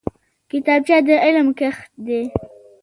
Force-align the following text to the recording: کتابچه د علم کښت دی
کتابچه 0.49 0.97
د 1.07 1.09
علم 1.25 1.47
کښت 1.59 1.89
دی 2.05 2.21